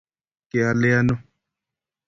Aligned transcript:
kealee 0.49 0.89
ano 0.99 1.15